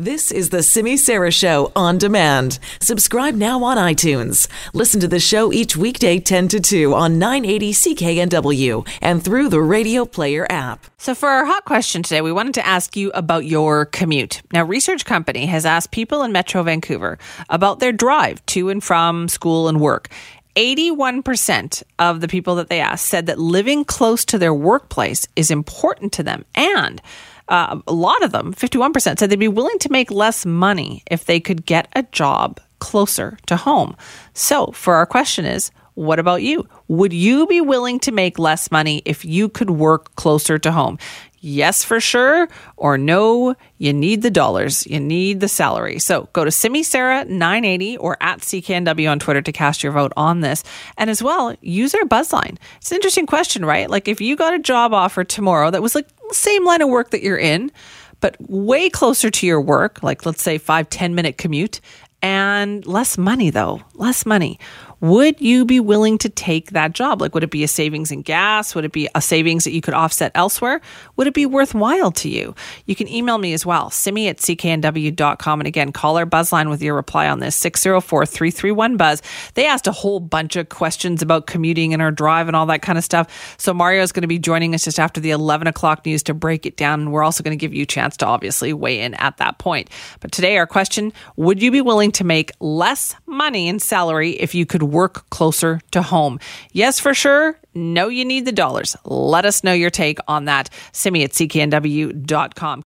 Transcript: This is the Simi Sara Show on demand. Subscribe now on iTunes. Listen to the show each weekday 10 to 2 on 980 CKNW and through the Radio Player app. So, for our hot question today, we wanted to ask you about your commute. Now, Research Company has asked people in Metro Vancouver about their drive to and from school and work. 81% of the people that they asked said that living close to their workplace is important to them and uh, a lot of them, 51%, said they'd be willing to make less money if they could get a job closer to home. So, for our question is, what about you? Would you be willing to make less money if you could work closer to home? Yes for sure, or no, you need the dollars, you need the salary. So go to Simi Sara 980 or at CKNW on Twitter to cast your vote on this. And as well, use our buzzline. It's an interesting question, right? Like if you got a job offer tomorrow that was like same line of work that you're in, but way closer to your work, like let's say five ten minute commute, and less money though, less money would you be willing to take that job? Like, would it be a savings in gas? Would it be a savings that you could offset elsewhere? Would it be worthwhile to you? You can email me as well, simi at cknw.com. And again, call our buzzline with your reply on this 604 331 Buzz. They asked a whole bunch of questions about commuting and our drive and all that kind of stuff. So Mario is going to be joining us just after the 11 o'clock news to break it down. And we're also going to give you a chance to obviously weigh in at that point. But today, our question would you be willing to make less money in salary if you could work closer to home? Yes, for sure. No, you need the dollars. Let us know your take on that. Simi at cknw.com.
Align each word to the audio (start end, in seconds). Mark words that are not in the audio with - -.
This 0.00 0.30
is 0.30 0.50
the 0.50 0.62
Simi 0.62 0.96
Sara 0.96 1.32
Show 1.32 1.72
on 1.74 1.98
demand. 1.98 2.60
Subscribe 2.80 3.34
now 3.34 3.64
on 3.64 3.76
iTunes. 3.76 4.46
Listen 4.72 5.00
to 5.00 5.08
the 5.08 5.18
show 5.18 5.52
each 5.52 5.76
weekday 5.76 6.20
10 6.20 6.46
to 6.46 6.60
2 6.60 6.94
on 6.94 7.18
980 7.18 7.72
CKNW 7.72 8.88
and 9.02 9.24
through 9.24 9.48
the 9.48 9.60
Radio 9.60 10.04
Player 10.04 10.46
app. 10.48 10.86
So, 10.98 11.16
for 11.16 11.28
our 11.28 11.44
hot 11.44 11.64
question 11.64 12.04
today, 12.04 12.20
we 12.20 12.30
wanted 12.30 12.54
to 12.54 12.64
ask 12.64 12.96
you 12.96 13.10
about 13.10 13.44
your 13.44 13.86
commute. 13.86 14.40
Now, 14.52 14.62
Research 14.62 15.04
Company 15.04 15.46
has 15.46 15.66
asked 15.66 15.90
people 15.90 16.22
in 16.22 16.30
Metro 16.30 16.62
Vancouver 16.62 17.18
about 17.48 17.80
their 17.80 17.90
drive 17.90 18.46
to 18.46 18.68
and 18.68 18.84
from 18.84 19.26
school 19.26 19.66
and 19.66 19.80
work. 19.80 20.10
81% 20.54 21.82
of 21.98 22.20
the 22.20 22.28
people 22.28 22.54
that 22.54 22.68
they 22.68 22.78
asked 22.78 23.06
said 23.06 23.26
that 23.26 23.40
living 23.40 23.84
close 23.84 24.24
to 24.26 24.38
their 24.38 24.54
workplace 24.54 25.26
is 25.34 25.50
important 25.50 26.12
to 26.12 26.22
them 26.22 26.44
and 26.54 27.02
uh, 27.48 27.80
a 27.86 27.92
lot 27.92 28.22
of 28.22 28.32
them, 28.32 28.54
51%, 28.54 29.18
said 29.18 29.30
they'd 29.30 29.38
be 29.38 29.48
willing 29.48 29.78
to 29.80 29.90
make 29.90 30.10
less 30.10 30.44
money 30.44 31.02
if 31.10 31.24
they 31.24 31.40
could 31.40 31.64
get 31.64 31.88
a 31.94 32.02
job 32.04 32.60
closer 32.78 33.38
to 33.46 33.56
home. 33.56 33.96
So, 34.34 34.66
for 34.68 34.94
our 34.94 35.06
question 35.06 35.44
is, 35.44 35.70
what 35.94 36.20
about 36.20 36.42
you? 36.42 36.68
Would 36.86 37.12
you 37.12 37.46
be 37.48 37.60
willing 37.60 37.98
to 38.00 38.12
make 38.12 38.38
less 38.38 38.70
money 38.70 39.02
if 39.04 39.24
you 39.24 39.48
could 39.48 39.70
work 39.70 40.14
closer 40.14 40.56
to 40.56 40.70
home? 40.70 40.96
Yes 41.40 41.84
for 41.84 42.00
sure, 42.00 42.48
or 42.76 42.98
no, 42.98 43.54
you 43.78 43.92
need 43.92 44.22
the 44.22 44.30
dollars, 44.30 44.86
you 44.86 45.00
need 45.00 45.40
the 45.40 45.48
salary. 45.48 45.98
So 45.98 46.28
go 46.32 46.44
to 46.44 46.50
Simi 46.50 46.82
Sara 46.82 47.24
980 47.24 47.96
or 47.98 48.16
at 48.20 48.40
CKNW 48.40 49.10
on 49.10 49.18
Twitter 49.18 49.42
to 49.42 49.52
cast 49.52 49.82
your 49.82 49.92
vote 49.92 50.12
on 50.16 50.40
this. 50.40 50.64
And 50.96 51.10
as 51.10 51.22
well, 51.22 51.54
use 51.60 51.94
our 51.94 52.04
buzzline. 52.04 52.58
It's 52.78 52.90
an 52.90 52.96
interesting 52.96 53.26
question, 53.26 53.64
right? 53.64 53.88
Like 53.88 54.08
if 54.08 54.20
you 54.20 54.36
got 54.36 54.54
a 54.54 54.58
job 54.58 54.92
offer 54.92 55.24
tomorrow 55.24 55.70
that 55.70 55.82
was 55.82 55.94
like 55.94 56.08
same 56.32 56.64
line 56.64 56.82
of 56.82 56.88
work 56.88 57.10
that 57.10 57.22
you're 57.22 57.38
in, 57.38 57.70
but 58.20 58.36
way 58.40 58.90
closer 58.90 59.30
to 59.30 59.46
your 59.46 59.60
work, 59.60 60.02
like 60.02 60.26
let's 60.26 60.42
say 60.42 60.58
five 60.58 60.90
ten 60.90 61.14
minute 61.14 61.38
commute, 61.38 61.80
and 62.20 62.84
less 62.86 63.16
money 63.16 63.50
though, 63.50 63.80
less 63.94 64.26
money 64.26 64.58
would 65.00 65.40
you 65.40 65.64
be 65.64 65.80
willing 65.80 66.18
to 66.18 66.28
take 66.28 66.72
that 66.72 66.92
job? 66.92 67.20
Like, 67.20 67.34
would 67.34 67.44
it 67.44 67.50
be 67.50 67.62
a 67.64 67.68
savings 67.68 68.10
in 68.10 68.22
gas? 68.22 68.74
Would 68.74 68.84
it 68.84 68.92
be 68.92 69.08
a 69.14 69.20
savings 69.20 69.64
that 69.64 69.72
you 69.72 69.80
could 69.80 69.94
offset 69.94 70.32
elsewhere? 70.34 70.80
Would 71.16 71.26
it 71.26 71.34
be 71.34 71.46
worthwhile 71.46 72.10
to 72.12 72.28
you? 72.28 72.54
You 72.86 72.96
can 72.96 73.08
email 73.08 73.38
me 73.38 73.52
as 73.52 73.64
well, 73.64 73.90
simi 73.90 74.28
at 74.28 74.38
cknw.com. 74.38 75.60
And 75.60 75.66
again, 75.66 75.92
call 75.92 76.16
our 76.16 76.26
buzzline 76.26 76.68
with 76.68 76.82
your 76.82 76.94
reply 76.94 77.28
on 77.28 77.38
this 77.38 77.54
604 77.56 78.26
331 78.26 78.96
Buzz. 78.96 79.22
They 79.54 79.66
asked 79.66 79.86
a 79.86 79.92
whole 79.92 80.20
bunch 80.20 80.56
of 80.56 80.68
questions 80.68 81.22
about 81.22 81.46
commuting 81.46 81.92
and 81.92 82.02
our 82.02 82.10
drive 82.10 82.48
and 82.48 82.56
all 82.56 82.66
that 82.66 82.82
kind 82.82 82.98
of 82.98 83.04
stuff. 83.04 83.56
So 83.58 83.72
Mario 83.72 84.02
is 84.02 84.12
going 84.12 84.22
to 84.22 84.28
be 84.28 84.38
joining 84.38 84.74
us 84.74 84.84
just 84.84 84.98
after 84.98 85.20
the 85.20 85.30
11 85.30 85.68
o'clock 85.68 86.04
news 86.04 86.22
to 86.24 86.34
break 86.34 86.66
it 86.66 86.76
down. 86.76 87.00
And 87.00 87.12
we're 87.12 87.22
also 87.22 87.42
going 87.42 87.56
to 87.56 87.60
give 87.60 87.74
you 87.74 87.84
a 87.84 87.86
chance 87.86 88.16
to 88.18 88.26
obviously 88.26 88.72
weigh 88.72 89.00
in 89.00 89.14
at 89.14 89.36
that 89.36 89.58
point. 89.58 89.90
But 90.20 90.32
today, 90.32 90.56
our 90.56 90.66
question 90.66 91.12
would 91.36 91.62
you 91.62 91.70
be 91.70 91.80
willing 91.80 92.10
to 92.12 92.24
make 92.24 92.50
less 92.60 93.14
money 93.26 93.68
in 93.68 93.78
salary 93.78 94.30
if 94.30 94.54
you 94.54 94.66
could 94.66 94.82
work 94.88 95.28
closer 95.30 95.80
to 95.92 96.02
home? 96.02 96.38
Yes, 96.72 96.98
for 97.00 97.14
sure. 97.14 97.58
No, 97.74 98.08
you 98.08 98.24
need 98.24 98.44
the 98.44 98.52
dollars. 98.52 98.96
Let 99.04 99.44
us 99.44 99.62
know 99.62 99.72
your 99.72 99.90
take 99.90 100.18
on 100.26 100.46
that. 100.46 100.68
Simi 100.92 101.22
at 101.22 101.30
cknw.com. 101.30 102.76